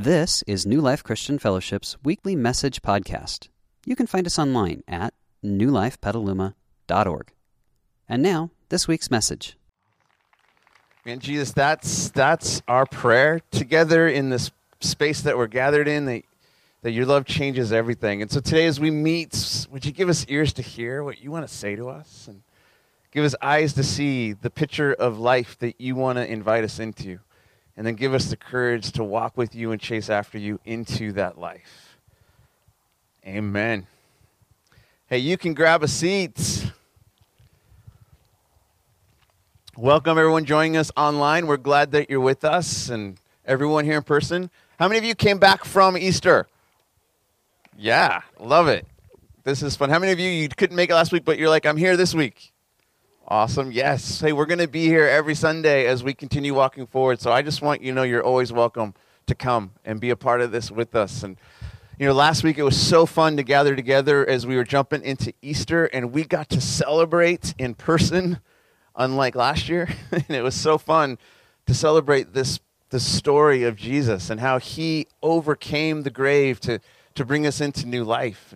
[0.00, 3.48] This is New Life Christian Fellowship's weekly message podcast.
[3.84, 5.12] You can find us online at
[5.44, 7.32] newlifepetaluma.org.
[8.08, 9.58] And now, this week's message.
[11.04, 16.04] And Jesus, that's that's our prayer together in this space that we're gathered in.
[16.04, 16.22] That
[16.82, 18.22] that your love changes everything.
[18.22, 21.32] And so today, as we meet, would you give us ears to hear what you
[21.32, 22.42] want to say to us, and
[23.10, 26.78] give us eyes to see the picture of life that you want to invite us
[26.78, 27.18] into,
[27.78, 31.12] and then give us the courage to walk with you and chase after you into
[31.12, 31.96] that life.
[33.24, 33.86] Amen.
[35.06, 36.72] Hey, you can grab a seat.
[39.76, 41.46] Welcome, everyone joining us online.
[41.46, 44.50] We're glad that you're with us and everyone here in person.
[44.80, 46.48] How many of you came back from Easter?
[47.78, 48.88] Yeah, love it.
[49.44, 49.88] This is fun.
[49.88, 51.96] How many of you you couldn't make it last week, but you're like, I'm here
[51.96, 52.52] this week?
[53.30, 53.70] Awesome.
[53.70, 54.20] Yes.
[54.20, 57.20] Hey, we're going to be here every Sunday as we continue walking forward.
[57.20, 58.94] So I just want you to know you're always welcome
[59.26, 61.22] to come and be a part of this with us.
[61.22, 61.36] And
[61.98, 65.02] you know, last week it was so fun to gather together as we were jumping
[65.02, 68.40] into Easter, and we got to celebrate in person,
[68.96, 69.90] unlike last year.
[70.10, 71.18] and it was so fun
[71.66, 76.80] to celebrate this the story of Jesus and how he overcame the grave to,
[77.14, 78.54] to bring us into new life.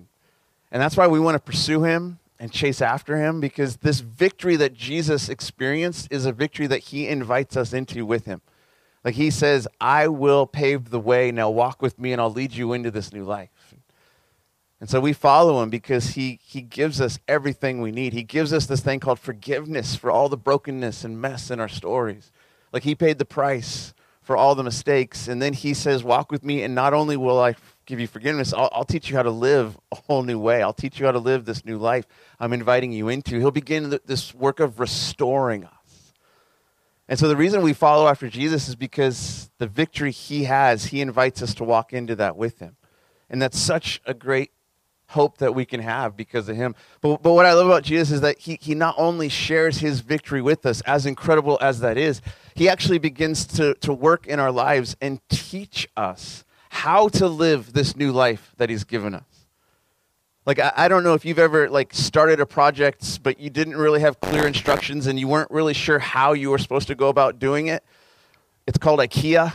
[0.71, 4.57] And that's why we want to pursue him and chase after him because this victory
[4.57, 8.41] that Jesus experienced is a victory that he invites us into with him.
[9.05, 11.31] Like he says, I will pave the way.
[11.31, 13.77] Now walk with me and I'll lead you into this new life.
[14.81, 18.13] And so we follow him because he, he gives us everything we need.
[18.13, 21.69] He gives us this thing called forgiveness for all the brokenness and mess in our
[21.69, 22.33] stories.
[22.73, 25.29] Like he paid the price for all the mistakes.
[25.29, 27.53] And then he says, Walk with me, and not only will I
[27.87, 28.53] give you forgiveness.
[28.53, 30.63] I'll, I'll, teach you how to live a whole new way.
[30.63, 32.07] I'll teach you how to live this new life
[32.39, 33.39] I'm inviting you into.
[33.39, 36.13] He'll begin th- this work of restoring us.
[37.09, 41.01] And so the reason we follow after Jesus is because the victory he has, he
[41.01, 42.77] invites us to walk into that with him.
[43.29, 44.53] And that's such a great
[45.09, 46.75] hope that we can have because of him.
[47.01, 50.01] But, but what I love about Jesus is that he, he not only shares his
[50.01, 52.23] victory with us, as incredible as that is,
[52.55, 57.75] he actually begins to, to work in our lives and teach us how to live
[57.75, 59.47] this new life that he's given us.
[60.47, 63.77] Like I, I, don't know if you've ever like started a project but you didn't
[63.77, 67.11] really have clear instructions and you weren't really sure how you were supposed to go
[67.11, 67.85] about doing it.
[68.67, 69.53] It's called IKEA.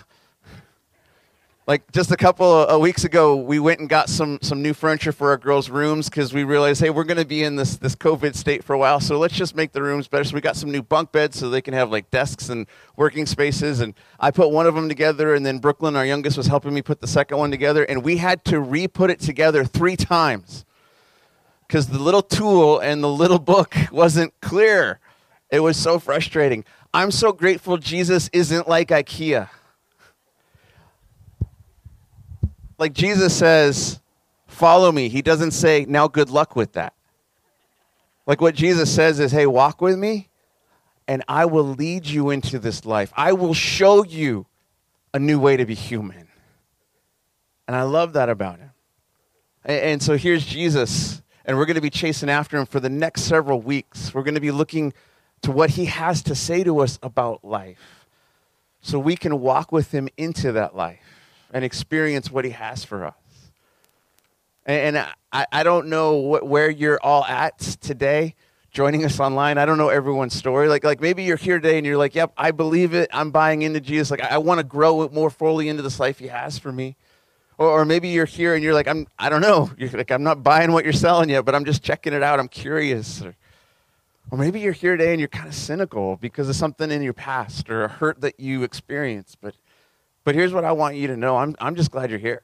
[1.67, 5.11] Like just a couple of weeks ago, we went and got some some new furniture
[5.11, 7.93] for our girls' rooms because we realized, hey, we're going to be in this this
[7.93, 10.23] COVID state for a while, so let's just make the rooms better.
[10.23, 13.25] So we got some new bunk beds so they can have like desks and working
[13.25, 13.81] spaces.
[13.81, 16.81] And I put one of them together, and then Brooklyn, our youngest, was helping me
[16.81, 20.63] put the second one together, and we had to re-put it together three times
[21.67, 25.01] because the little tool and the little book wasn't clear.
[25.49, 26.63] It was so frustrating.
[26.93, 29.49] I'm so grateful Jesus isn't like IKEA.
[32.77, 33.99] Like Jesus says,
[34.45, 35.09] follow me.
[35.09, 36.93] He doesn't say, now good luck with that.
[38.25, 40.29] Like what Jesus says is, hey, walk with me,
[41.07, 43.11] and I will lead you into this life.
[43.15, 44.45] I will show you
[45.13, 46.27] a new way to be human.
[47.67, 48.71] And I love that about him.
[49.63, 53.23] And, so here's Jesus, and we're going to be chasing after him for the next
[53.23, 54.13] several weeks.
[54.13, 54.93] We're going to be looking
[55.41, 58.05] to what he has to say to us about life
[58.81, 61.16] so we can walk with him into that life
[61.53, 63.13] and experience what he has for us.
[64.65, 64.97] And,
[65.31, 68.35] I, I don't know what, where you're all at today
[68.71, 69.57] joining us online.
[69.57, 70.67] I don't know everyone's story.
[70.67, 73.09] Like, like maybe you're here today and you're like, yep, I believe it.
[73.13, 74.11] I'm buying into Jesus.
[74.11, 76.95] Like, I, I want to grow more fully into this life he has for me.
[77.57, 79.71] Or, or maybe you're here and you're like, I'm, I don't know.
[79.77, 82.39] You're like, I'm not buying what you're selling yet, but I'm just checking it out.
[82.39, 83.21] I'm curious.
[83.21, 83.35] Or,
[84.31, 87.13] or maybe you're here today and you're kind of cynical because of something in your
[87.13, 89.37] past or a hurt that you experienced.
[89.41, 89.55] But
[90.27, 92.41] but here's what I want you to know I'm, I'm just glad you're here.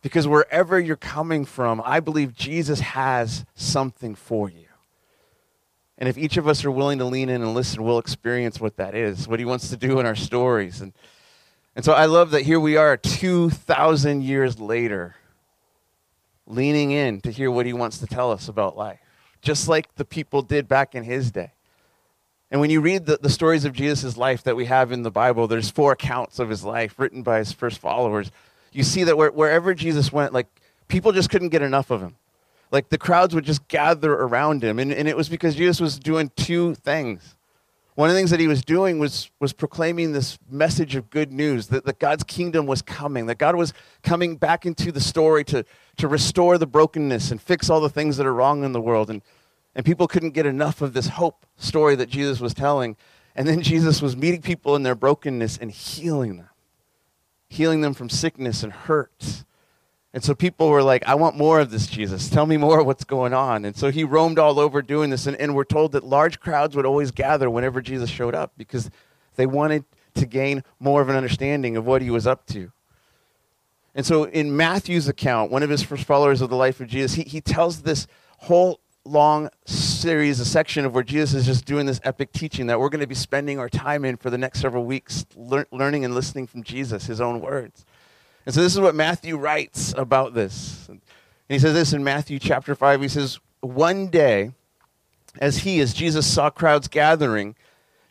[0.00, 4.66] Because wherever you're coming from, I believe Jesus has something for you.
[5.98, 8.76] And if each of us are willing to lean in and listen, we'll experience what
[8.76, 10.80] that is, what he wants to do in our stories.
[10.80, 10.92] And,
[11.74, 15.16] and so I love that here we are 2,000 years later,
[16.46, 19.00] leaning in to hear what he wants to tell us about life,
[19.40, 21.54] just like the people did back in his day.
[22.52, 25.10] And when you read the, the stories of Jesus' life that we have in the
[25.10, 28.30] Bible, there's four accounts of his life written by his first followers.
[28.72, 30.48] You see that where, wherever Jesus went, like
[30.86, 32.14] people just couldn't get enough of him.
[32.70, 34.78] Like the crowds would just gather around him.
[34.78, 37.36] And, and it was because Jesus was doing two things.
[37.94, 41.32] One of the things that he was doing was, was proclaiming this message of good
[41.32, 43.72] news that, that God's kingdom was coming, that God was
[44.02, 45.64] coming back into the story to,
[45.96, 49.08] to restore the brokenness and fix all the things that are wrong in the world.
[49.08, 49.22] And
[49.74, 52.96] and people couldn't get enough of this hope story that Jesus was telling.
[53.34, 56.50] And then Jesus was meeting people in their brokenness and healing them.
[57.48, 59.44] healing them from sickness and hurt.
[60.14, 62.28] And so people were like, I want more of this, Jesus.
[62.28, 63.64] Tell me more of what's going on.
[63.64, 65.26] And so he roamed all over doing this.
[65.26, 68.90] And, and we're told that large crowds would always gather whenever Jesus showed up because
[69.36, 69.84] they wanted
[70.14, 72.70] to gain more of an understanding of what he was up to.
[73.94, 77.14] And so in Matthew's account, one of his first followers of the life of Jesus,
[77.14, 78.06] he, he tells this
[78.38, 82.78] whole long series, a section of where Jesus is just doing this epic teaching that
[82.78, 86.04] we're going to be spending our time in for the next several weeks, lear- learning
[86.04, 87.84] and listening from Jesus, his own words.
[88.46, 90.86] And so this is what Matthew writes about this.
[90.88, 91.00] And
[91.48, 93.02] he says this in Matthew chapter 5.
[93.02, 94.52] He says, One day,
[95.38, 97.54] as he, as Jesus saw crowds gathering,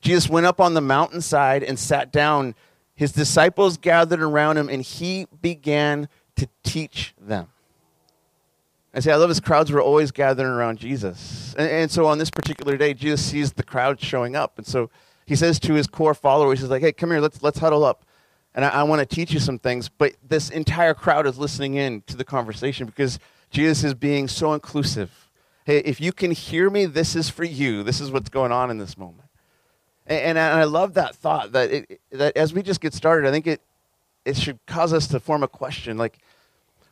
[0.02, 2.56] Jesus went up on the mountainside and sat down.
[2.96, 7.50] His disciples gathered around him, and he began to teach them.
[8.94, 11.56] I say, I love his crowds were always gathering around Jesus.
[11.58, 14.58] And, and, so on this particular day, Jesus sees the crowd showing up.
[14.58, 14.90] And so
[15.26, 18.06] he says to his core followers, he's like, hey, come here, let's, let's huddle up.
[18.54, 19.88] And I, I want to teach you some things.
[19.88, 23.18] But this entire crowd is listening in to the conversation because
[23.50, 25.30] Jesus is being so inclusive.
[25.64, 27.84] Hey, if you can hear me, this is for you.
[27.84, 29.30] This is what's going on in this moment.
[30.06, 33.32] And, and I love that thought that, it, that as we just get started, I
[33.32, 33.62] think it,
[34.26, 36.18] it should cause us to form a question like,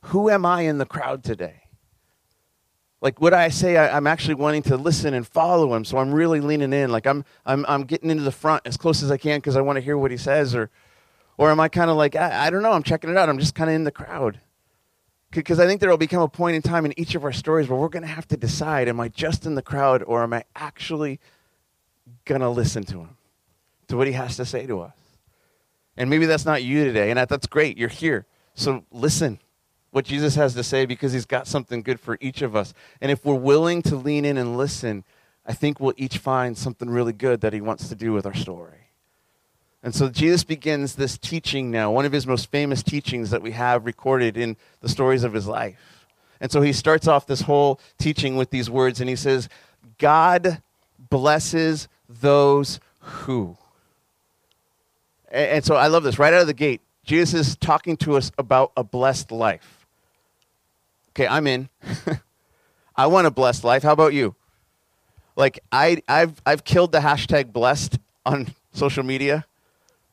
[0.04, 1.64] who am I in the crowd today?
[3.02, 5.86] Like, would I say I, am actually wanting to listen and follow him?
[5.86, 6.92] So I'm really leaning in.
[6.92, 9.62] Like, I'm, I'm, I'm getting into the front as close as I can because I
[9.62, 10.54] want to hear what he says.
[10.54, 10.70] Or,
[11.38, 13.30] or am I kind of like, I, I don't know, I'm checking it out.
[13.30, 14.42] I'm just kind of in the crowd.
[15.32, 17.70] Because I think there will become a point in time in each of our stories
[17.70, 20.34] where we're going to have to decide am I just in the crowd or am
[20.34, 21.20] I actually
[22.26, 23.18] going to listen to him,
[23.88, 24.94] to what he has to say to us?
[25.96, 27.78] And maybe that's not you today, and that, that's great.
[27.78, 28.26] You're here.
[28.56, 29.40] So listen
[29.92, 32.74] what Jesus has to say because he's got something good for each of us.
[33.02, 35.04] And if we're willing to lean in and listen,
[35.46, 38.36] I think we'll each find something really good that he wants to do with our
[38.36, 38.90] story.
[39.82, 43.52] And so Jesus begins this teaching now, one of his most famous teachings that we
[43.52, 46.06] have recorded in the stories of his life.
[46.42, 49.50] And so he starts off this whole teaching with these words, and he says,
[49.98, 50.62] God
[51.10, 53.58] blesses those who.
[55.32, 56.20] And, so I love this.
[56.20, 59.79] Right out of the gate, Jesus is talking to us about a blessed life.
[61.20, 61.68] Okay, I'm in.
[62.96, 63.84] I want a blessed life.
[63.84, 64.36] How about you?
[65.36, 69.46] Like I, I've I've killed the hashtag blessed on social media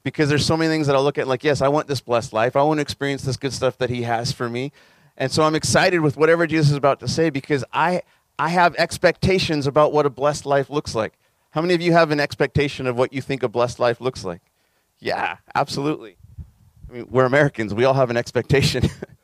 [0.03, 2.33] because there's so many things that I'll look at like, yes, I want this blessed
[2.33, 2.57] life.
[2.57, 4.73] I want to experience this good stuff that he has for me.
[5.17, 8.03] And so I'm excited with whatever Jesus is about to say because I
[8.37, 11.13] I have expectations about what a blessed life looks like.
[11.51, 14.25] How many of you have an expectation of what you think a blessed life looks
[14.25, 14.41] like?
[14.99, 16.17] Yeah, absolutely.
[16.91, 17.73] I mean, we're Americans.
[17.75, 18.91] We all have an expectation.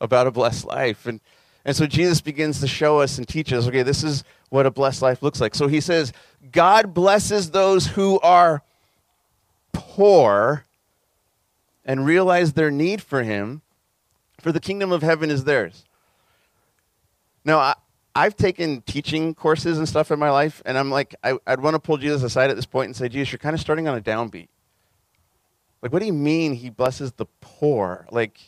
[0.00, 1.06] about a blessed life.
[1.06, 1.20] And,
[1.64, 4.70] and so Jesus begins to show us and teach us okay, this is what a
[4.70, 5.54] blessed life looks like.
[5.54, 6.12] So he says,
[6.52, 8.62] God blesses those who are
[9.72, 10.64] poor
[11.84, 13.62] and realize their need for him,
[14.40, 15.84] for the kingdom of heaven is theirs.
[17.44, 17.74] Now, I,
[18.14, 21.74] I've taken teaching courses and stuff in my life, and I'm like, I, would want
[21.74, 23.96] to pull Jesus aside at this point and say, Jesus, you're kind of starting on
[23.96, 24.48] a downbeat.
[25.82, 28.06] Like, what do you mean he blesses the poor?
[28.10, 28.40] Like,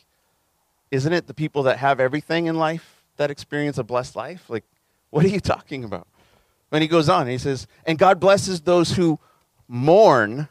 [0.91, 4.49] isn't it the people that have everything in life that experience a blessed life?
[4.49, 4.63] Like,
[5.09, 6.07] what are you talking about?
[6.71, 9.19] And he goes on, he says, And God blesses those who
[9.67, 10.47] mourn,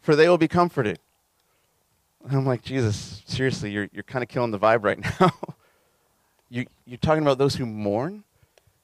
[0.00, 0.98] for they will be comforted.
[2.24, 5.32] And I'm like, Jesus, seriously, you're, you're kind of killing the vibe right now.
[6.48, 8.24] you, you're talking about those who mourn?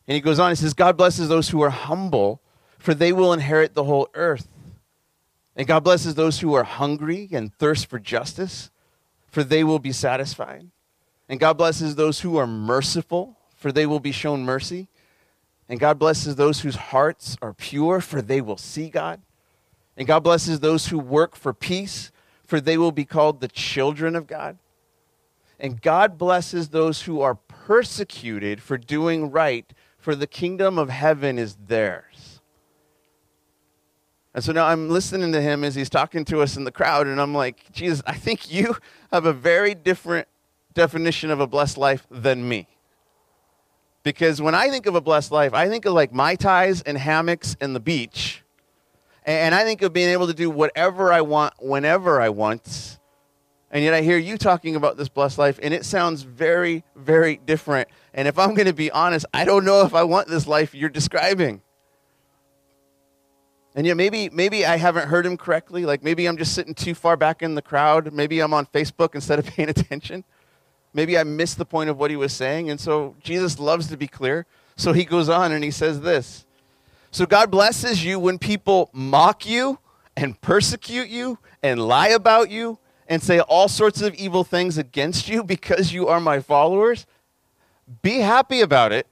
[0.07, 2.41] And he goes on, he says, God blesses those who are humble,
[2.79, 4.49] for they will inherit the whole earth.
[5.57, 8.71] And God blesses those who are hungry and thirst for justice,
[9.35, 10.71] for they will be satisfied.
[11.29, 14.87] And God blesses those who are merciful, for they will be shown mercy.
[15.69, 19.23] And God blesses those whose hearts are pure, for they will see God.
[19.97, 22.13] And God blesses those who work for peace,
[22.47, 24.57] for they will be called the children of God.
[25.59, 29.67] And God blesses those who are persecuted for doing right,
[29.99, 32.34] for the kingdom of heaven is theirs.
[34.35, 37.07] And so now I'm listening to him as he's talking to us in the crowd,
[37.07, 38.77] and I'm like, Jesus, I think you
[39.13, 40.27] have a very different
[40.75, 42.67] definition of a blessed life than me.
[44.03, 46.99] Because when I think of a blessed life, I think of like mai tais and
[46.99, 48.43] hammocks and the beach.
[49.25, 52.99] And I think of being able to do whatever I want whenever I want.
[53.71, 57.37] And yet I hear you talking about this blessed life, and it sounds very, very
[57.37, 57.89] different.
[58.13, 60.75] And if I'm going to be honest, I don't know if I want this life
[60.75, 61.63] you're describing.
[63.75, 65.85] And yet maybe maybe I haven't heard him correctly.
[65.85, 68.13] Like maybe I'm just sitting too far back in the crowd.
[68.13, 70.25] Maybe I'm on Facebook instead of paying attention.
[70.93, 72.71] Maybe I missed the point of what he was saying.
[72.71, 74.47] And so Jesus loves to be clear.
[74.77, 76.47] So he goes on and he says this.
[77.11, 79.79] So God blesses you when people mock you
[80.17, 82.79] and persecute you and lie about you
[83.09, 87.07] and say all sorts of evil things against you because you are my followers,
[88.03, 89.07] be happy about it.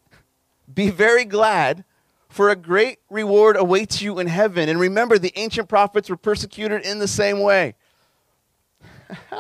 [0.73, 1.85] Be very glad,
[2.33, 4.71] for a great reward awaits you in heaven.
[4.71, 7.75] And remember, the ancient prophets were persecuted in the same way.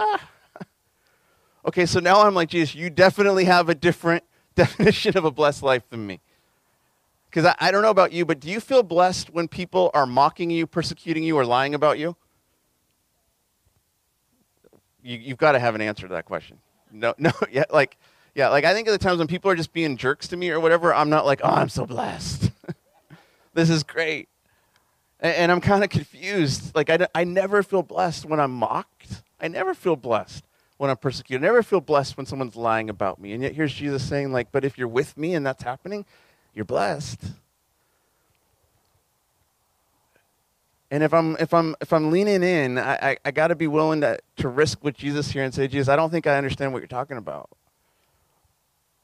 [1.66, 5.62] okay, so now I'm like, Jesus, you definitely have a different definition of a blessed
[5.62, 6.20] life than me.
[7.30, 10.04] Because I, I, don't know about you, but do you feel blessed when people are
[10.04, 12.14] mocking you, persecuting you, or lying about you?
[15.02, 16.58] you you've got to have an answer to that question.
[16.92, 17.96] No, no, yeah, like,
[18.34, 20.50] yeah, like I think of the times when people are just being jerks to me
[20.50, 22.51] or whatever, I'm not like, oh, I'm so blessed.
[23.54, 24.28] This is great.
[25.20, 26.74] And, and I'm kind of confused.
[26.74, 29.22] Like, I, I never feel blessed when I'm mocked.
[29.40, 30.44] I never feel blessed
[30.78, 31.44] when I'm persecuted.
[31.44, 33.32] I never feel blessed when someone's lying about me.
[33.32, 36.04] And yet here's Jesus saying, like, but if you're with me and that's happening,
[36.54, 37.20] you're blessed.
[40.90, 43.66] And if I'm if I'm if I'm leaning in, I, I, I got to be
[43.66, 46.74] willing to to risk with Jesus here and say, Jesus, I don't think I understand
[46.74, 47.48] what you're talking about.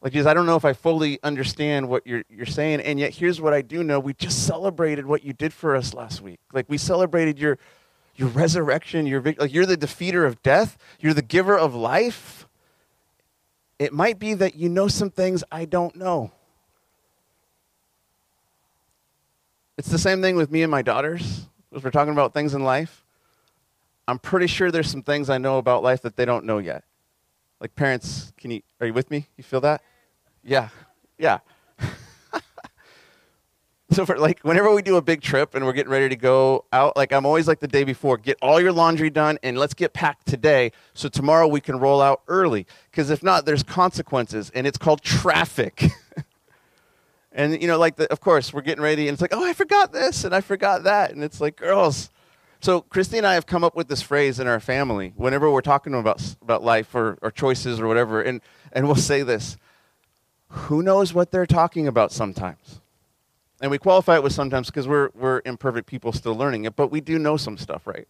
[0.01, 3.15] Like Jesus, I don't know if I fully understand what you're you're saying, and yet
[3.15, 6.39] here's what I do know: we just celebrated what you did for us last week.
[6.53, 7.59] Like we celebrated your
[8.15, 12.47] your resurrection, your like you're the defeater of death, you're the giver of life.
[13.79, 16.33] It might be that you know some things I don't know.
[19.77, 21.47] It's the same thing with me and my daughters.
[21.75, 23.05] As we're talking about things in life,
[24.09, 26.83] I'm pretty sure there's some things I know about life that they don't know yet.
[27.61, 29.29] Like parents, can you are you with me?
[29.37, 29.83] You feel that?
[30.45, 30.69] Yeah.
[31.19, 31.39] Yeah.
[33.91, 36.65] so for like whenever we do a big trip and we're getting ready to go
[36.73, 39.75] out, like I'm always like the day before, get all your laundry done and let's
[39.75, 42.67] get packed today so tomorrow we can roll out early.
[42.91, 45.91] Because if not, there's consequences and it's called traffic.
[47.39, 49.53] And, you know, like, the, of course, we're getting ready, and it's like, oh, I
[49.53, 51.13] forgot this, and I forgot that.
[51.13, 52.11] And it's like, girls.
[52.61, 55.61] So, Christy and I have come up with this phrase in our family whenever we're
[55.61, 58.41] talking about, about life or, or choices or whatever, and,
[58.73, 59.57] and we'll say this
[60.49, 62.81] Who knows what they're talking about sometimes?
[63.61, 66.93] And we qualify it with sometimes because we're, we're imperfect people still learning it, but
[66.93, 68.07] we do know some stuff, right?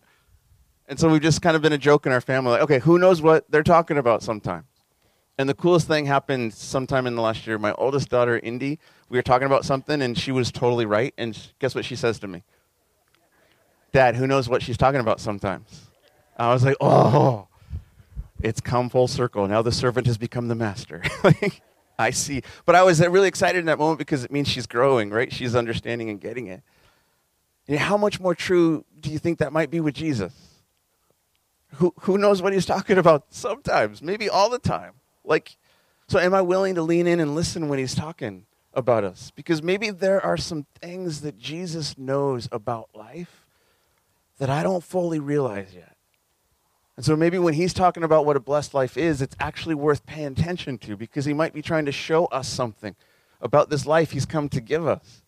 [0.86, 2.98] And so we've just kind of been a joke in our family like, okay, who
[2.98, 4.66] knows what they're talking about sometimes?
[5.38, 7.58] And the coolest thing happened sometime in the last year.
[7.58, 8.78] My oldest daughter, Indy,
[9.08, 11.14] we were talking about something and she was totally right.
[11.16, 12.42] And guess what she says to me?
[13.92, 15.88] Dad, who knows what she's talking about sometimes?
[16.36, 17.48] I was like, oh,
[18.42, 19.48] it's come full circle.
[19.48, 21.02] Now the servant has become the master.
[21.98, 22.42] I see.
[22.64, 25.32] But I was really excited in that moment because it means she's growing, right?
[25.32, 26.62] She's understanding and getting it.
[27.66, 30.32] And how much more true do you think that might be with Jesus?
[31.74, 34.94] Who, who knows what he's talking about sometimes, maybe all the time.
[35.24, 35.56] Like,
[36.08, 39.32] so am I willing to lean in and listen when he's talking about us?
[39.34, 43.37] Because maybe there are some things that Jesus knows about life
[44.38, 45.96] that I don't fully realize yet.
[46.96, 50.04] And so maybe when he's talking about what a blessed life is, it's actually worth
[50.04, 52.96] paying attention to because he might be trying to show us something
[53.40, 55.22] about this life he's come to give us.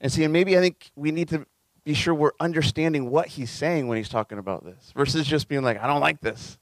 [0.00, 1.46] And see, and maybe I think we need to
[1.84, 5.62] be sure we're understanding what he's saying when he's talking about this versus just being
[5.62, 6.58] like, I don't like this.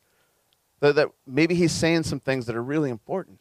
[0.80, 3.38] That, that maybe he's saying some things that are really important.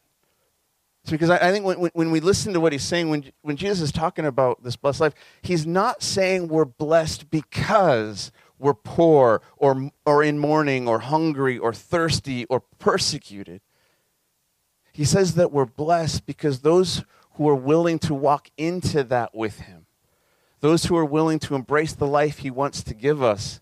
[1.02, 3.80] It's because I, think when, when we listen to what he's saying, when, when Jesus
[3.80, 9.90] is talking about this blessed life, he's not saying we're blessed because we're poor or,
[10.06, 13.60] or in mourning or hungry or thirsty or persecuted.
[14.92, 17.02] He says that we're blessed because those
[17.34, 19.86] who are willing to walk into that with him,
[20.60, 23.60] those who are willing to embrace the life he wants to give us,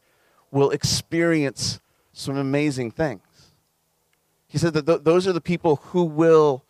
[0.50, 1.80] will experience
[2.12, 3.22] some amazing things.
[4.46, 6.64] He said that th- those are the people who will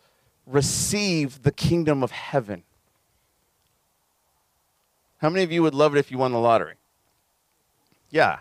[0.45, 2.63] receive the kingdom of heaven.
[5.17, 6.75] How many of you would love it if you won the lottery?
[8.09, 8.39] Yeah.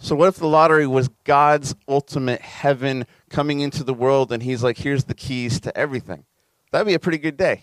[0.00, 4.62] So, what if the lottery was God's ultimate heaven coming into the world and He's
[4.62, 6.24] like, here's the keys to everything?
[6.70, 7.62] That'd be a pretty good day.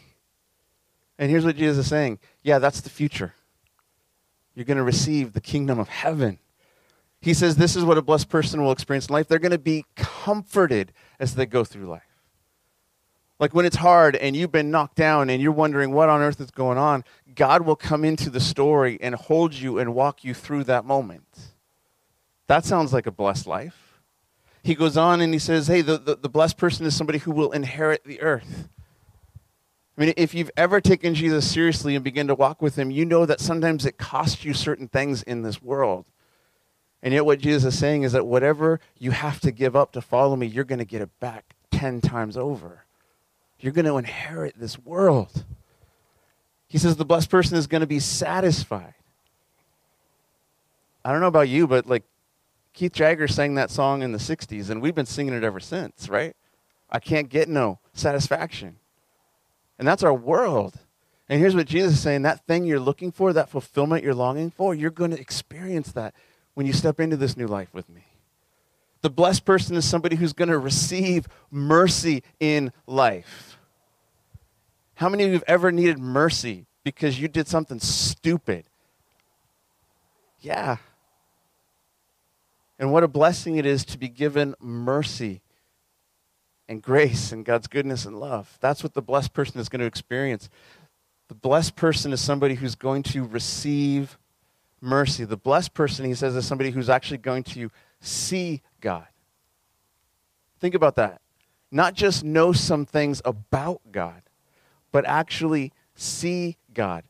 [1.19, 3.33] And here's what Jesus is saying yeah, that's the future.
[4.55, 6.39] You're going to receive the kingdom of heaven.
[7.21, 9.27] He says this is what a blessed person will experience in life.
[9.27, 12.10] They're going to be comforted as they go through life.
[13.41, 16.39] Like when it's hard and you've been knocked down and you're wondering what on earth
[16.39, 20.35] is going on, God will come into the story and hold you and walk you
[20.35, 21.53] through that moment.
[22.45, 23.99] That sounds like a blessed life.
[24.61, 27.31] He goes on and he says, hey, the, the, the blessed person is somebody who
[27.31, 28.69] will inherit the earth.
[29.97, 33.05] I mean, if you've ever taken Jesus seriously and begin to walk with him, you
[33.05, 36.05] know that sometimes it costs you certain things in this world.
[37.01, 40.01] And yet, what Jesus is saying is that whatever you have to give up to
[40.01, 42.85] follow me, you're going to get it back 10 times over.
[43.61, 45.45] You're going to inherit this world.
[46.67, 48.93] He says the blessed person is going to be satisfied.
[51.03, 52.03] I don't know about you, but like
[52.73, 56.09] Keith Jagger sang that song in the 60s, and we've been singing it ever since,
[56.09, 56.35] right?
[56.89, 58.77] I can't get no satisfaction.
[59.79, 60.75] And that's our world.
[61.27, 64.51] And here's what Jesus is saying that thing you're looking for, that fulfillment you're longing
[64.51, 66.13] for, you're going to experience that
[66.53, 68.05] when you step into this new life with me.
[69.01, 73.50] The blessed person is somebody who's going to receive mercy in life.
[75.01, 78.65] How many of you have ever needed mercy because you did something stupid?
[80.41, 80.77] Yeah.
[82.77, 85.41] And what a blessing it is to be given mercy
[86.69, 88.59] and grace and God's goodness and love.
[88.61, 90.49] That's what the blessed person is going to experience.
[91.29, 94.19] The blessed person is somebody who's going to receive
[94.81, 95.25] mercy.
[95.25, 99.07] The blessed person, he says, is somebody who's actually going to see God.
[100.59, 101.21] Think about that.
[101.71, 104.21] Not just know some things about God,
[104.91, 107.03] but actually see God.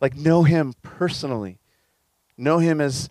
[0.00, 1.58] Like know Him personally.
[2.36, 3.08] Know Him as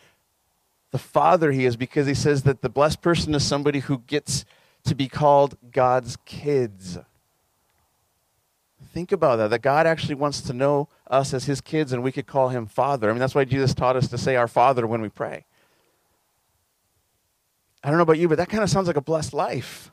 [0.92, 4.46] the Father He is, because He says that the blessed person is somebody who gets
[4.86, 6.98] to be called God's kids.
[8.92, 12.12] Think about that, that God actually wants to know us as His kids, and we
[12.12, 13.10] could call Him Father.
[13.10, 15.46] I mean, that's why Jesus taught us to say our Father when we pray.
[17.84, 19.92] I don't know about you, but that kind of sounds like a blessed life.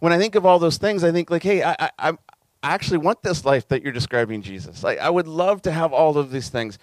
[0.00, 2.12] When I think of all those things, I think like, hey, I, I,
[2.62, 4.82] I actually want this life that you're describing, Jesus.
[4.82, 6.78] Like, I would love to have all of these things.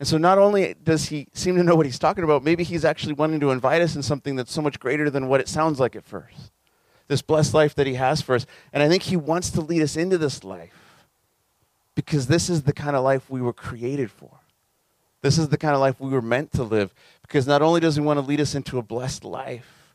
[0.00, 2.84] And so not only does he seem to know what he's talking about, maybe he's
[2.84, 5.78] actually wanting to invite us in something that's so much greater than what it sounds
[5.78, 6.50] like at first.
[7.06, 8.44] This blessed life that he has for us.
[8.72, 11.06] And I think he wants to lead us into this life
[11.94, 14.40] because this is the kind of life we were created for.
[15.22, 16.92] This is the kind of life we were meant to live
[17.22, 19.94] because not only does he want to lead us into a blessed life,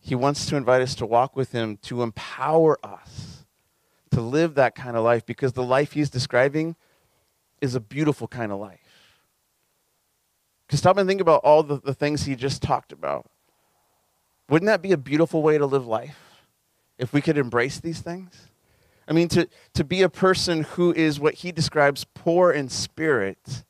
[0.00, 3.31] he wants to invite us to walk with him to empower us
[4.12, 6.76] to live that kind of life because the life he's describing
[7.60, 8.80] is a beautiful kind of life.
[10.66, 13.26] Because stop and think about all the, the things he just talked about.
[14.48, 16.18] Wouldn't that be a beautiful way to live life
[16.98, 18.48] if we could embrace these things?
[19.06, 23.64] I mean, to, to be a person who is what he describes poor in spirit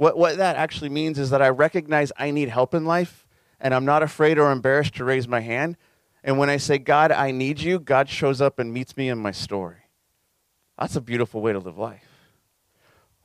[0.00, 3.28] what, what that actually means is that I recognize I need help in life,
[3.60, 5.76] and I'm not afraid or embarrassed to raise my hand.
[6.22, 9.18] And when I say, God, I need you, God shows up and meets me in
[9.18, 9.78] my story.
[10.78, 12.06] That's a beautiful way to live life.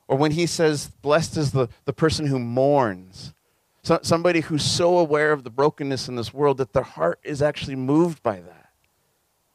[0.08, 3.34] Or when he says, Blessed is the, the person who mourns,
[3.82, 7.42] so, somebody who's so aware of the brokenness in this world that their heart is
[7.42, 8.70] actually moved by that.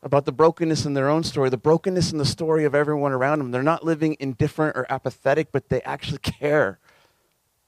[0.02, 3.38] About the brokenness in their own story, the brokenness in the story of everyone around
[3.38, 3.50] them.
[3.50, 6.78] They're not living indifferent or apathetic, but they actually care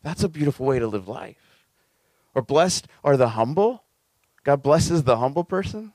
[0.02, 1.66] that's a beautiful way to live life.
[2.34, 3.84] Or blessed are the humble.
[4.44, 5.92] God blesses the humble person.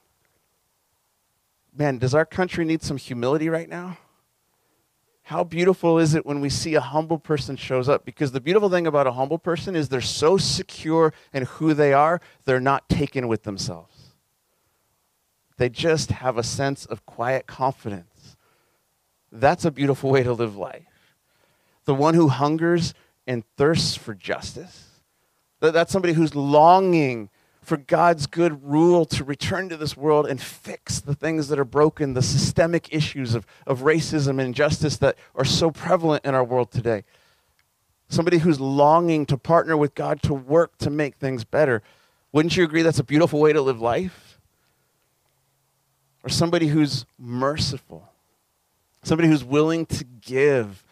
[1.75, 3.97] Man, does our country need some humility right now?
[5.23, 8.05] How beautiful is it when we see a humble person shows up?
[8.05, 11.91] Because the beautiful thing about a humble person is they're so secure in who they
[11.91, 14.13] are, they're not taken with themselves.
[15.57, 18.37] They just have a sense of quiet confidence.
[19.31, 21.15] That's a beautiful way to live life.
[21.83, 22.93] The one who hungers
[23.27, 25.01] and thirsts for justice.
[25.59, 27.29] That's somebody who's longing
[27.67, 31.65] for God's good rule to return to this world and fix the things that are
[31.65, 36.45] broken, the systemic issues of, of racism and injustice that are so prevalent in our
[36.45, 37.03] world today.
[38.07, 41.83] Somebody who's longing to partner with God to work to make things better.
[42.31, 44.39] Wouldn't you agree that's a beautiful way to live life?
[46.23, 48.07] Or somebody who's merciful,
[49.03, 50.85] somebody who's willing to give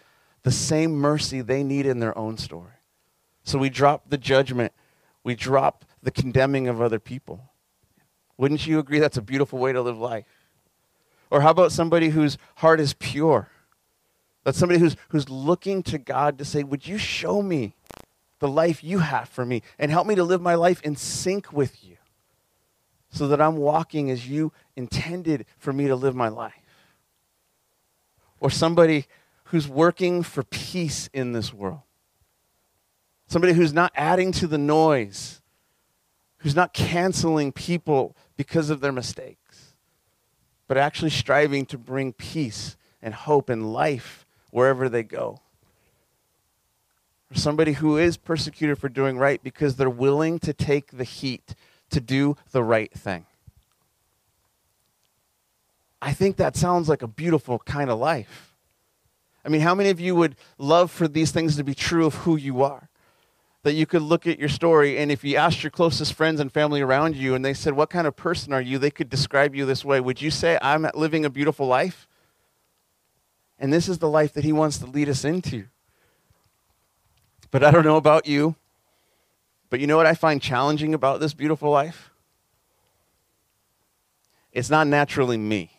[0.44, 2.74] the same mercy they need in their own story.
[3.46, 4.74] So we drop the judgment,
[5.24, 7.50] we drop the condemning of other people.
[8.38, 10.28] Wouldn't you agree that's a beautiful way to live life?
[11.32, 13.50] Or how about somebody whose heart is pure?
[14.44, 17.74] That's somebody who's, who's looking to God to say, Would you show me
[18.38, 21.52] the life you have for me and help me to live my life in sync
[21.52, 21.98] with you
[23.10, 26.54] so that I'm walking as you intended for me to live my life?
[28.40, 29.08] Or somebody
[29.46, 31.82] who's working for peace in this world.
[33.26, 35.42] Somebody who's not adding to the noise,
[36.46, 39.74] who's not canceling people because of their mistakes,
[40.68, 45.40] but actually striving to bring peace and hope and life wherever they go.
[47.32, 51.56] Or somebody who is persecuted for doing right because they're willing to take the heat
[51.90, 53.26] to do the right thing.
[56.00, 58.54] I think that sounds like a beautiful kind of life.
[59.44, 62.14] I mean, how many of you would love for these things to be true of
[62.14, 62.88] who you are?
[63.66, 66.52] That you could look at your story, and if you asked your closest friends and
[66.52, 68.78] family around you, and they said, What kind of person are you?
[68.78, 70.00] they could describe you this way.
[70.00, 72.08] Would you say, I'm living a beautiful life?
[73.58, 75.66] And this is the life that He wants to lead us into.
[77.50, 78.56] But I don't know about you,
[79.72, 82.12] But you know what I find challenging about this beautiful life?
[84.52, 85.72] It's not naturally me.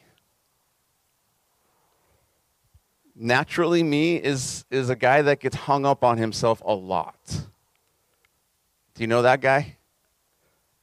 [3.15, 7.47] Naturally, me is, is a guy that gets hung up on himself a lot.
[8.97, 9.77] Do you know that guy?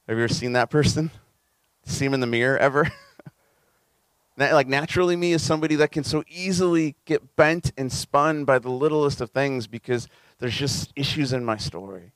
[0.06, 1.10] Have you ever seen that person?
[1.84, 2.88] See him in the mirror ever?
[4.36, 8.70] like naturally me is somebody that can so easily get bent and spun by the
[8.70, 10.06] littlest of things because
[10.38, 12.12] there's just issues in my story.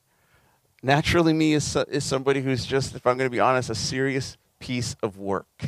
[0.81, 4.37] Naturally me is, is somebody who's just, if I'm going to be honest, a serious
[4.59, 5.65] piece of work.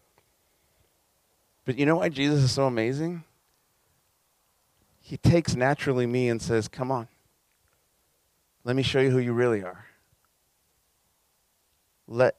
[1.66, 3.22] but you know why Jesus is so amazing?
[5.02, 7.08] He takes naturally me and says, Come on,
[8.64, 9.86] let me show you who you really are.
[12.06, 12.36] Let,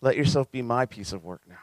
[0.00, 1.56] let yourself be my piece of work now.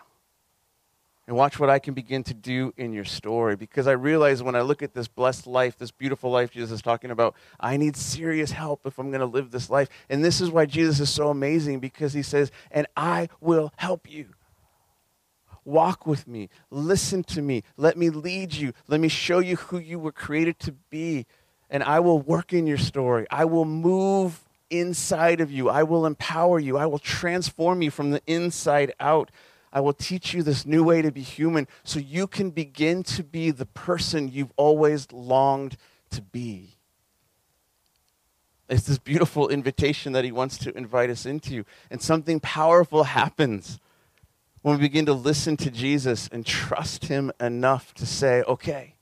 [1.28, 3.56] And watch what I can begin to do in your story.
[3.56, 6.82] Because I realize when I look at this blessed life, this beautiful life Jesus is
[6.82, 9.88] talking about, I need serious help if I'm going to live this life.
[10.10, 14.12] And this is why Jesus is so amazing because he says, And I will help
[14.12, 14.28] you.
[15.64, 16.50] Walk with me.
[16.70, 17.64] Listen to me.
[17.78, 18.74] Let me lead you.
[18.88, 21.28] Let me show you who you were created to be.
[21.72, 23.26] And I will work in your story.
[23.32, 25.70] I will move inside of you.
[25.70, 26.78] I will empower you.
[26.78, 29.32] I will transform you from the inside out.
[29.74, 33.24] I will teach you this new way to be human so you can begin to
[33.24, 35.78] be the person you've always longed
[36.12, 36.76] to be.
[38.68, 41.66] It's this beautiful invitation that he wants to invite us into.
[41.90, 43.80] And something powerful happens
[44.62, 48.96] when we begin to listen to Jesus and trust him enough to say, okay,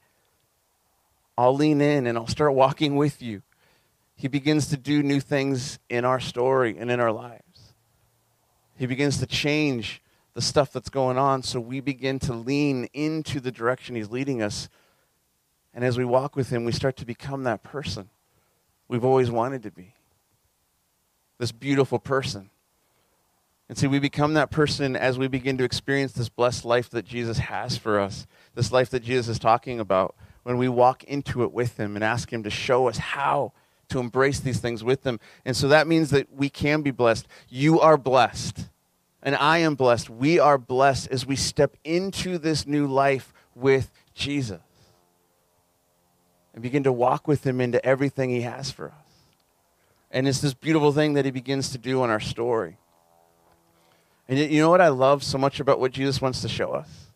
[1.40, 3.44] I'll lean in and I'll start walking with you.
[4.18, 7.76] He begins to do new things in our story and in our lives.
[8.76, 10.02] He begins to change
[10.34, 14.42] the stuff that's going on so we begin to lean into the direction He's leading
[14.42, 14.68] us.
[15.74, 18.10] And as we walk with Him, we start to become that person
[18.90, 19.94] we've always wanted to be
[21.38, 22.50] this beautiful person.
[23.70, 27.06] And see, we become that person as we begin to experience this blessed life that
[27.06, 31.44] Jesus has for us, this life that Jesus is talking about, when we walk into
[31.44, 33.54] it with Him and ask Him to show us how
[33.90, 35.20] to embrace these things with Him.
[35.46, 37.28] And so that means that we can be blessed.
[37.50, 38.70] You are blessed
[39.22, 40.10] and I am blessed.
[40.10, 44.62] We are blessed as we step into this new life with Jesus
[46.54, 48.94] and begin to walk with Him into everything He has for us.
[50.12, 52.78] And it's this beautiful thing that He begins to do in our story.
[54.28, 57.09] And you know what I love so much about what Jesus wants to show us?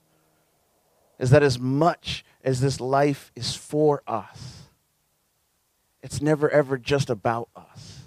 [1.19, 4.63] Is that as much as this life is for us,
[6.01, 8.01] it's never ever just about us.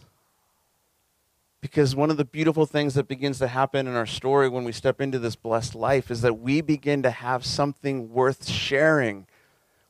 [1.60, 4.72] Because one of the beautiful things that begins to happen in our story when we
[4.72, 9.26] step into this blessed life is that we begin to have something worth sharing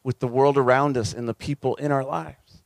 [0.03, 2.63] with the world around us and the people in our lives.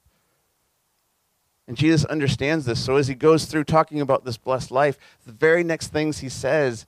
[1.67, 2.85] And Jesus understands this.
[2.85, 6.29] So as he goes through talking about this blessed life, the very next things he
[6.29, 6.87] says,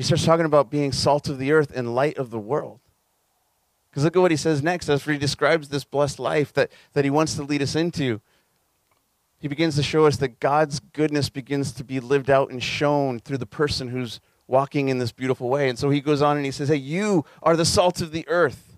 [0.00, 2.80] he starts talking about being salt of the earth and light of the world.
[3.90, 7.04] Because look at what he says next after he describes this blessed life that, that
[7.04, 8.20] he wants to lead us into
[9.40, 13.18] he begins to show us that God's goodness begins to be lived out and shown
[13.18, 15.70] through the person who's walking in this beautiful way.
[15.70, 18.28] And so he goes on and he says, Hey, you are the salt of the
[18.28, 18.76] earth.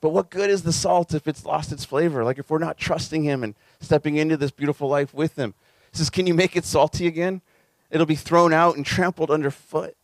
[0.00, 2.24] But what good is the salt if it's lost its flavor?
[2.24, 5.54] Like if we're not trusting him and stepping into this beautiful life with him.
[5.92, 7.40] He says, Can you make it salty again?
[7.90, 9.96] It'll be thrown out and trampled underfoot.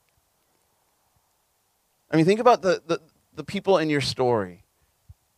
[2.11, 3.01] I mean, think about the, the,
[3.35, 4.65] the people in your story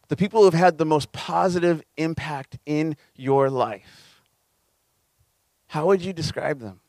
[0.09, 4.23] the people who have had the most positive impact in your life,
[5.69, 6.81] how would you describe them?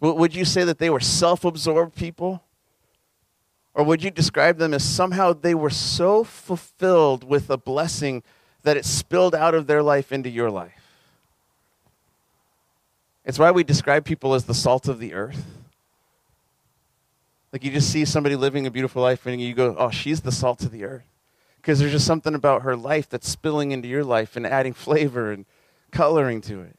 [0.00, 2.42] Would you say that they were self absorbed people?
[3.74, 8.22] Or would you describe them as somehow they were so fulfilled with a blessing
[8.62, 10.83] that it spilled out of their life into your life?
[13.24, 15.44] It's why we describe people as the salt of the earth.
[17.52, 20.32] Like you just see somebody living a beautiful life and you go, oh, she's the
[20.32, 21.04] salt of the earth.
[21.56, 25.32] Because there's just something about her life that's spilling into your life and adding flavor
[25.32, 25.46] and
[25.90, 26.76] coloring to it.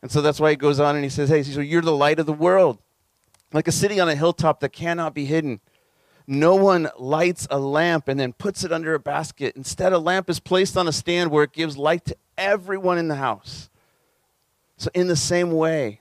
[0.00, 2.18] And so that's why he goes on and he says, hey, so you're the light
[2.18, 2.78] of the world,
[3.52, 5.60] like a city on a hilltop that cannot be hidden.
[6.26, 9.54] No one lights a lamp and then puts it under a basket.
[9.56, 13.08] Instead, a lamp is placed on a stand where it gives light to everyone in
[13.08, 13.68] the house.
[14.82, 16.00] So, in the same way,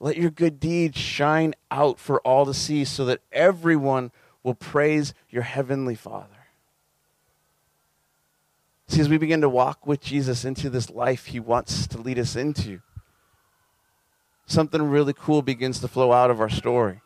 [0.00, 4.10] let your good deeds shine out for all to see so that everyone
[4.42, 6.48] will praise your heavenly Father.
[8.88, 12.18] See, as we begin to walk with Jesus into this life he wants to lead
[12.18, 12.80] us into,
[14.46, 17.02] something really cool begins to flow out of our story.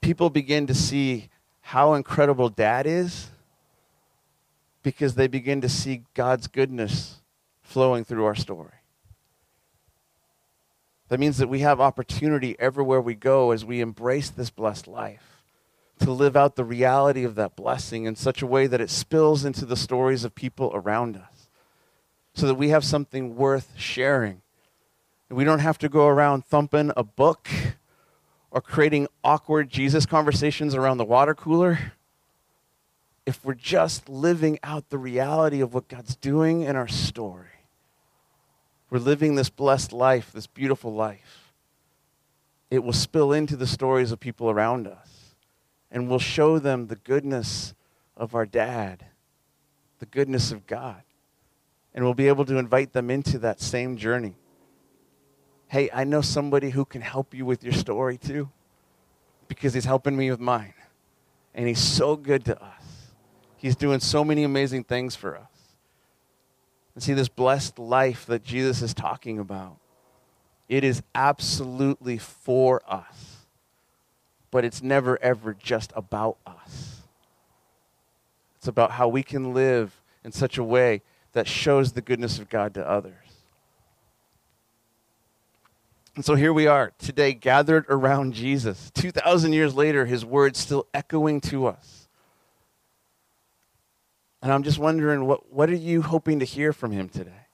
[0.00, 1.28] People begin to see
[1.60, 3.30] how incredible dad is
[4.84, 7.18] because they begin to see God's goodness
[7.72, 8.70] flowing through our story.
[11.08, 15.42] That means that we have opportunity everywhere we go as we embrace this blessed life
[15.98, 19.44] to live out the reality of that blessing in such a way that it spills
[19.44, 21.48] into the stories of people around us
[22.34, 24.42] so that we have something worth sharing.
[25.28, 27.48] And we don't have to go around thumping a book
[28.50, 31.92] or creating awkward Jesus conversations around the water cooler
[33.24, 37.51] if we're just living out the reality of what God's doing in our story.
[38.92, 41.54] We're living this blessed life, this beautiful life.
[42.70, 45.34] It will spill into the stories of people around us,
[45.90, 47.72] and we'll show them the goodness
[48.18, 49.06] of our dad,
[49.98, 51.00] the goodness of God,
[51.94, 54.34] and we'll be able to invite them into that same journey.
[55.68, 58.50] Hey, I know somebody who can help you with your story too,
[59.48, 60.74] because he's helping me with mine,
[61.54, 63.12] and he's so good to us.
[63.56, 65.51] He's doing so many amazing things for us.
[66.94, 69.76] And see, this blessed life that Jesus is talking about,
[70.68, 73.46] it is absolutely for us.
[74.50, 77.00] But it's never, ever just about us.
[78.56, 81.02] It's about how we can live in such a way
[81.32, 83.14] that shows the goodness of God to others.
[86.14, 88.90] And so here we are today, gathered around Jesus.
[88.94, 92.01] 2,000 years later, his words still echoing to us.
[94.42, 97.46] And I'm just wondering, what, what are you hoping to hear from him today?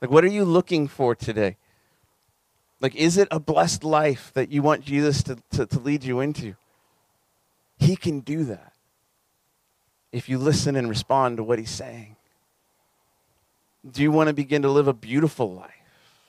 [0.00, 1.56] Like, what are you looking for today?
[2.80, 6.20] Like, is it a blessed life that you want Jesus to, to, to lead you
[6.20, 6.56] into?
[7.78, 8.72] He can do that
[10.10, 12.16] if you listen and respond to what he's saying.
[13.88, 15.70] Do you want to begin to live a beautiful life?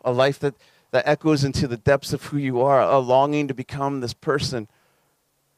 [0.03, 0.55] A life that,
[0.91, 4.67] that echoes into the depths of who you are, a longing to become this person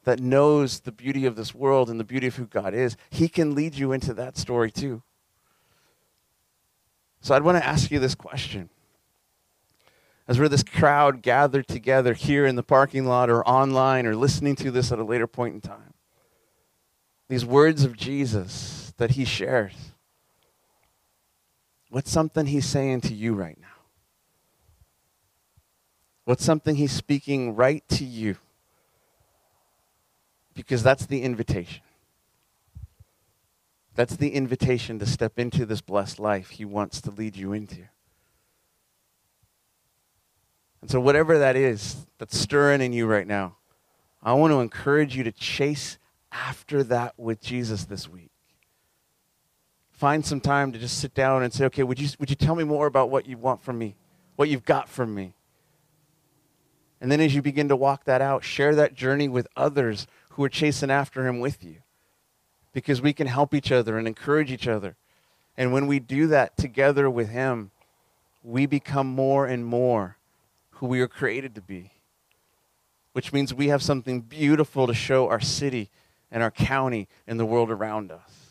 [0.06, 3.28] that knows the beauty of this world and the beauty of who God is, He
[3.28, 5.04] can lead you into that story too.
[7.22, 8.70] So I'd want to ask you this question.
[10.28, 14.56] As we're this crowd gathered together here in the parking lot or online or listening
[14.58, 15.94] to this at a later point in time,
[17.28, 19.74] these words of Jesus that He shares,
[21.90, 23.68] what's something He's saying to you right now?
[26.26, 28.38] What's something He's speaking right to you?
[30.56, 31.84] Because that's the invitation.
[33.94, 37.84] That's the invitation to step into this blessed life He wants to lead you into.
[40.82, 43.58] And so, whatever that is that's stirring in you right now,
[44.22, 45.98] I want to encourage you to chase
[46.32, 48.32] after that with Jesus this week.
[49.92, 52.56] Find some time to just sit down and say, okay, would you, would you tell
[52.56, 53.96] me more about what you want from me,
[54.36, 55.36] what you've got from me?
[57.00, 60.44] And then as you begin to walk that out, share that journey with others who
[60.44, 61.78] are chasing after him with you.
[62.74, 64.98] Because we can help each other and encourage each other.
[65.58, 67.72] And when we do that together with him,
[68.44, 70.18] we become more and more
[70.72, 71.92] who we are created to be.
[73.14, 75.90] Which means we have something beautiful to show our city
[76.30, 78.50] and our county and the world around us.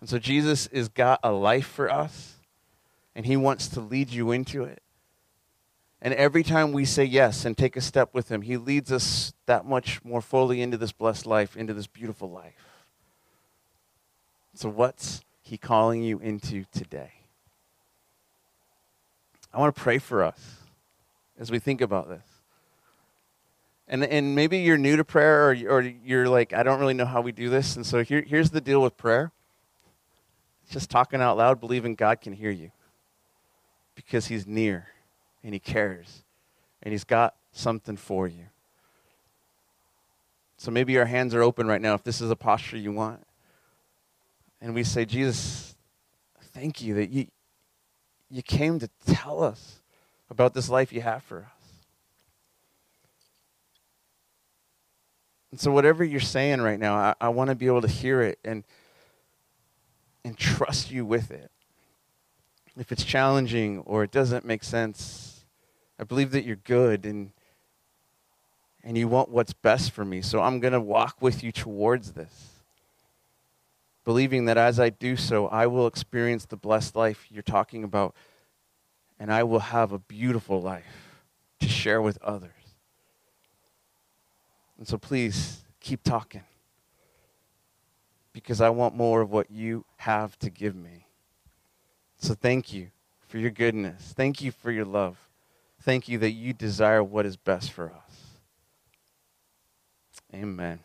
[0.00, 2.34] And so Jesus has got a life for us,
[3.14, 4.82] and he wants to lead you into it.
[6.02, 9.32] And every time we say yes and take a step with Him, He leads us
[9.46, 12.54] that much more fully into this blessed life, into this beautiful life.
[14.54, 17.12] So, what's He calling you into today?
[19.52, 20.56] I want to pray for us
[21.38, 22.24] as we think about this.
[23.88, 27.04] And, and maybe you're new to prayer or, or you're like, I don't really know
[27.04, 27.76] how we do this.
[27.76, 29.32] And so here, here's the deal with prayer
[30.68, 32.72] just talking out loud, believing God can hear you
[33.94, 34.88] because He's near
[35.46, 36.24] and He cares,
[36.82, 38.46] and He's got something for you.
[40.58, 43.24] So maybe our hands are open right now if this is a posture you want.
[44.60, 45.76] And we say, Jesus,
[46.52, 47.28] thank you that you,
[48.28, 49.80] you came to tell us
[50.28, 51.68] about this life you have for us.
[55.52, 58.20] And so, whatever you're saying right now, I, I want to be able to hear
[58.20, 58.64] it and,
[60.24, 61.52] and trust you with it.
[62.76, 65.35] If it's challenging or it doesn't make sense,
[65.98, 67.32] I believe that you're good and
[68.82, 70.22] and you want what's best for me.
[70.22, 72.62] So I'm going to walk with you towards this.
[74.04, 78.14] Believing that as I do so, I will experience the blessed life you're talking about
[79.18, 81.24] and I will have a beautiful life
[81.58, 82.52] to share with others.
[84.78, 86.44] And so please keep talking
[88.32, 91.06] because I want more of what you have to give me.
[92.18, 92.90] So thank you
[93.26, 94.12] for your goodness.
[94.14, 95.25] Thank you for your love.
[95.86, 98.40] Thank you that you desire what is best for us.
[100.34, 100.80] Amen.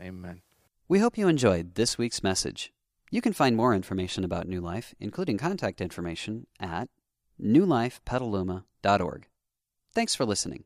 [0.00, 0.40] Amen.
[0.88, 2.72] We hope you enjoyed this week's message.
[3.10, 6.88] You can find more information about New Life, including contact information, at
[7.38, 9.26] newlifepetaluma.org.
[9.94, 10.64] Thanks for listening.